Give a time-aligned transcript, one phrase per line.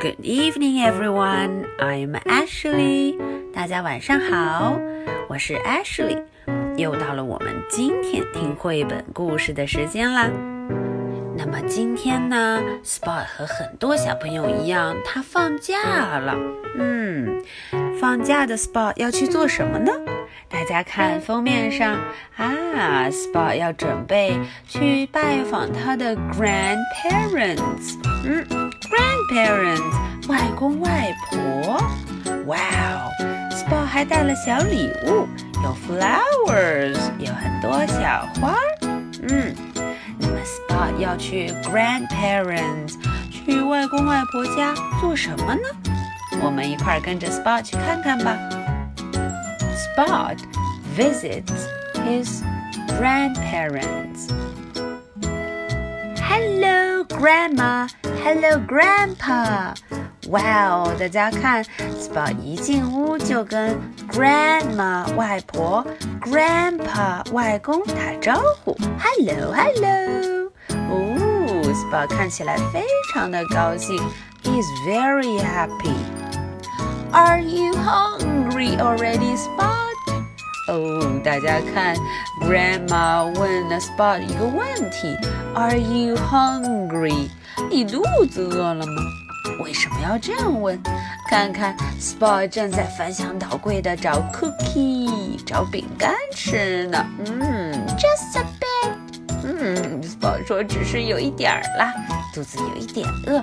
[0.00, 1.66] Good evening, everyone.
[1.78, 3.18] I'm Ashley.
[3.52, 4.80] 大家晚上好，
[5.28, 6.22] 我是 Ashley。
[6.78, 10.30] 又到了我们今天听绘本故事的时间啦。
[11.36, 16.34] 那么今天呢，Spot 和很多小朋友一样，他放假了。
[16.78, 17.42] 嗯，
[18.00, 19.92] 放假的 Spot 要去做什么呢？
[20.48, 21.98] 大家看封面上
[22.36, 27.98] 啊，Spot 要准备去拜访他的 grandparents。
[28.24, 31.81] 嗯 ，grandparents，外公外婆。
[32.45, 33.11] 哇哦，
[33.51, 35.27] Spot 还带了小礼物，
[35.63, 38.55] 有 flowers，有很多小花。
[38.81, 39.55] 嗯，
[40.19, 42.95] 那么 Spot 要去 grandparents，
[43.31, 45.61] 去外公外婆家做什么呢？
[46.41, 48.37] 我们一块儿跟着 Spot 去看看吧。
[49.95, 50.37] Spot
[50.95, 51.67] visits
[52.05, 52.43] his
[52.99, 54.29] grandparents.
[56.27, 57.87] Hello, Grandma.
[58.19, 59.73] Hello, Grandpa.
[60.29, 61.63] 哇哦，大家看，
[61.99, 63.79] Spot 一进屋就跟
[64.11, 65.85] Grandma 外婆、
[66.21, 70.51] Grandpa 外公打招呼，Hello, Hello。
[70.89, 73.95] 哦，Spot 看起来非常的高兴，
[74.43, 75.95] He is very happy.
[77.11, 79.93] Are you hungry already, Spot?
[80.67, 81.95] 哦，大家看，
[82.41, 85.15] Grandma 问了 Spot 一个问题
[85.54, 87.28] ：Are you hungry？
[87.70, 89.02] 你肚子饿了吗？
[89.62, 90.80] 为什么要这样问？
[91.28, 97.06] 看看 Spot 正在翻箱倒柜的找 cookie，找饼干吃呢。
[97.26, 98.92] 嗯，just a bit。
[99.42, 101.92] 嗯，Spot 说只是有一点儿啦，
[102.34, 103.42] 肚子有一点饿。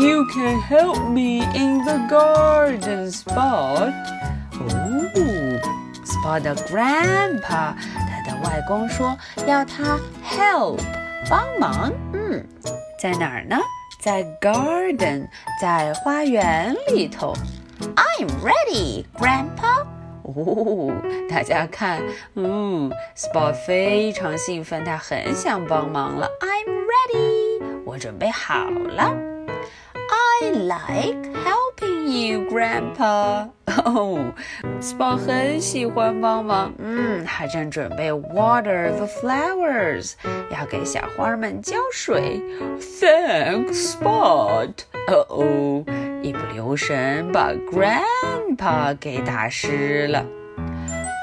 [0.00, 3.92] You can help me in the garden, Spot.
[4.58, 5.60] 哦
[6.04, 7.74] ，Spot 的 grandpa，
[8.46, 9.16] 外公说
[9.46, 10.78] 要他 help
[11.28, 11.92] 帮忙。
[12.12, 12.44] 嗯，
[12.98, 13.56] 在哪儿呢？
[14.00, 15.26] 在 garden，
[15.60, 17.34] 在花园里头。
[17.96, 19.84] I'm ready, Grandpa.
[20.22, 20.92] 哦，
[21.28, 22.02] 大家看，
[22.34, 26.28] 嗯，Spot 非常兴奋，他很想帮忙了。
[26.40, 29.14] I'm ready，我准备好了。
[30.40, 31.65] I like help.
[32.05, 33.49] you, Grandpa.
[33.85, 34.33] 哦，
[34.81, 36.73] Spot 很 喜欢帮忙。
[36.77, 40.13] 嗯，他正准备 water the flowers，
[40.51, 42.41] 要给小花们浇水。
[42.79, 44.71] Thanks, Spot.
[45.07, 45.85] 哦哦，
[46.21, 50.25] 一不留神把 Grandpa 给打湿了。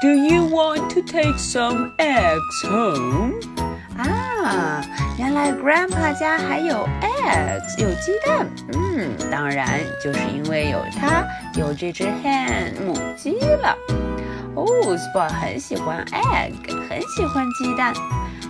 [0.01, 3.39] Do you want to take some eggs home?
[4.44, 4.84] 啊，
[5.18, 8.46] 原来 Grandpa 家还有 eggs，有鸡蛋。
[8.74, 11.24] 嗯，当然就是因为有它，
[11.54, 13.76] 有这只 hen 母鸡了。
[14.54, 14.66] 哦
[14.96, 16.52] ，Spot 很喜欢 egg，
[16.88, 17.94] 很喜欢鸡蛋。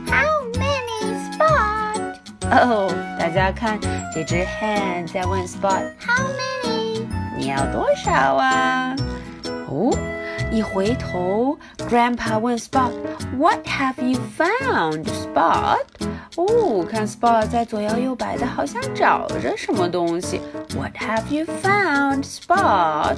[0.07, 2.17] How many Spot？
[2.51, 3.79] 哦，大家看，
[4.13, 6.27] 这只 hen 在问 Spot，How
[6.65, 7.07] many？
[7.39, 8.97] 你要多少啊？
[9.69, 9.97] 哦。
[10.51, 12.93] 一回头，Grandpa 问 Spot
[13.34, 15.78] Spot，What have you found, Spot？
[16.36, 20.42] 哦，看 Spot 在左摇右摆的，好像找着什么东西。
[20.76, 23.18] What have you found, Spot？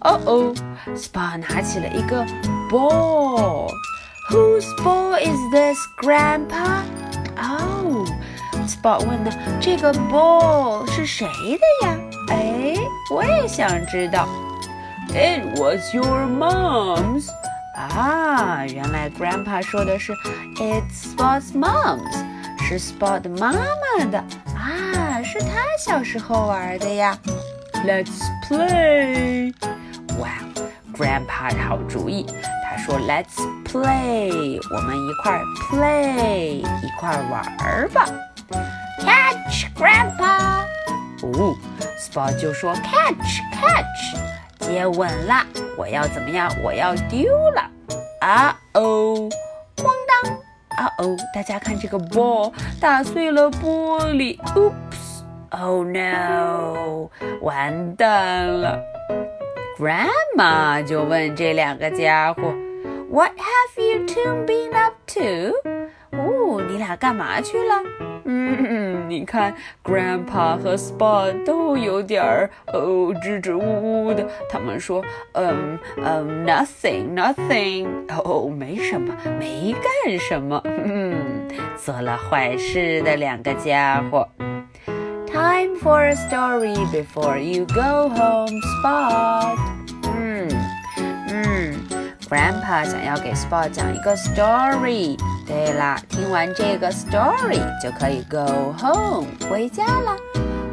[0.00, 0.54] 哦哦，
[0.94, 2.24] Spot 拿起了一个
[2.70, 6.82] ball。Whose ball is this, Grandpa？
[7.36, 8.04] 哦，
[8.66, 11.96] Spot 问的这个 ball 是谁的呀？
[12.28, 12.76] 哎，
[13.12, 14.28] 我也想知道。
[15.12, 17.28] It was your mom's.
[17.87, 20.13] 啊，原来 Grandpa 说的是
[20.57, 22.01] It's Spot's mom's，
[22.67, 24.19] 是 Spot 妈妈的
[24.55, 25.47] 啊，是他
[25.79, 27.17] 小时候玩的呀。
[27.85, 29.53] Let's play.
[30.17, 30.29] 哇
[30.93, 32.25] ，Grandpa 好主意，
[32.63, 33.35] 他说 Let's
[33.65, 38.05] play，我们一块 play，一块玩儿吧。
[39.01, 40.65] Catch, Grandpa.
[41.21, 41.55] 哦
[41.99, 44.17] ，Spot 就说 Catch, catch。
[44.59, 45.45] 接吻了，
[45.77, 46.51] 我要怎么样？
[46.63, 47.69] 我要丢了！
[48.25, 49.29] 啊哦，
[49.77, 49.85] 咣
[50.23, 50.33] 当！
[50.83, 57.07] 啊哦，大家看这个 ball 打碎了玻璃！Oops！Oh no！
[57.41, 58.81] 完蛋了
[59.77, 62.41] ！Grandma 就问这两个家伙
[63.11, 65.53] ：What have you two been up to？
[66.17, 67.75] 哦，你俩干嘛去了？
[68.67, 69.53] 嗯，你看
[69.83, 74.25] ，Grandpa 和 Spot 都有点儿哦支支吾吾的。
[74.49, 75.03] 他们说，
[75.33, 77.87] 嗯嗯，nothing，nothing，
[78.23, 80.61] 哦，没什么，没干什么。
[80.65, 81.15] 嗯，
[81.77, 84.27] 做了坏事的两个家伙。
[85.27, 88.47] Time for a story before you go home,
[88.81, 89.57] Spot。
[90.17, 90.47] 嗯
[91.29, 91.75] 嗯
[92.29, 95.17] ，Grandpa 想要给 Spot 讲一个 story。
[95.45, 100.15] 对啦，听完这个 story 就可以 go home 回家了。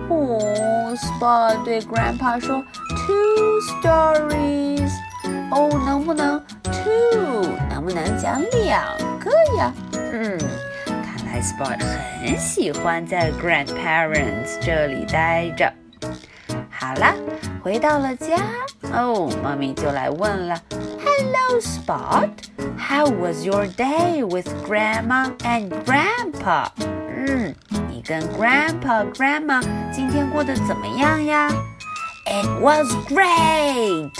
[0.09, 2.63] 哦，Spot 对 Grandpa 说
[3.07, 4.91] ，Two stories。
[5.51, 7.47] 哦，能不能 two？
[7.69, 8.85] 能不能讲两
[9.19, 9.73] 个呀？
[9.93, 10.39] 嗯，
[10.87, 11.79] 看来 Spot
[12.21, 15.71] 很喜欢在 grandparents 这里待着。
[16.71, 17.15] 好啦，
[17.63, 18.37] 回到了家，
[18.93, 20.59] 哦，妈咪就来问了
[21.22, 26.68] ，Hello Spot，How was your day with Grandma and Grandpa？
[26.80, 27.56] 嗯，
[27.90, 29.62] 你跟 Grandpa、Grandma
[29.92, 31.50] 今天过得怎么样呀？
[32.26, 34.12] It was great。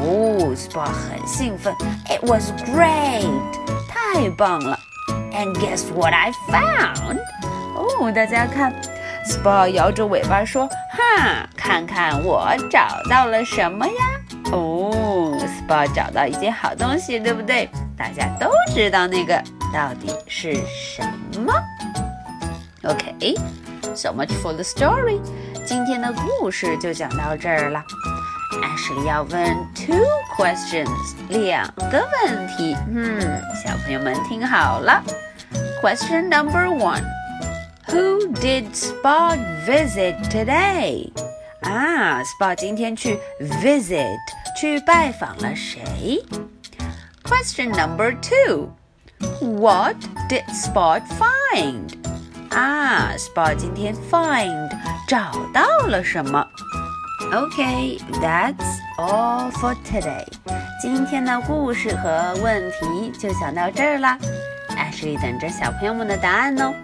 [0.00, 1.74] 哦，Spot 很兴奋，
[2.08, 3.26] It was great，
[3.88, 4.78] 太棒了。
[5.32, 7.18] And guess what I found？
[7.74, 8.72] 哦，大家看。
[9.24, 13.92] Spot 摇着尾巴说：“哈，看看我找到了什么呀？
[14.50, 14.90] 哦
[15.67, 17.69] ，Spot 找到一件好东西，对不对？
[17.97, 19.41] 大家都知道那个
[19.73, 21.03] 到底是什
[21.39, 21.53] 么
[22.83, 25.19] ？OK，so much for the story。
[25.65, 27.83] 今天的故事就讲到这儿了。
[28.63, 30.05] Ashley 要问 two
[30.37, 30.87] questions，
[31.27, 32.75] 两个问题。
[32.93, 33.19] 嗯，
[33.61, 35.03] 小朋友们听好了。
[35.81, 37.03] Question number one。
[37.87, 41.11] Who did Spot visit today?
[41.61, 44.17] 啊，Spot 今天去 visit
[44.56, 46.22] 去拜访了谁？
[47.24, 48.70] Question number two.
[49.40, 49.96] What
[50.28, 51.90] did Spot find?
[52.50, 54.70] 啊，Spot 今天 find
[55.08, 56.46] 找到了什么？
[57.32, 60.26] Okay, that's all for today.
[60.80, 64.18] 今天的故事和问题就讲到这儿啦。
[64.70, 66.74] Ashley 等着小朋友们的答案哦。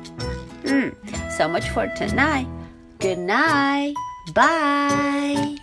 [0.64, 0.92] Mm,
[1.28, 2.46] so much for tonight.
[3.00, 3.94] Good night.
[4.34, 5.61] Bye.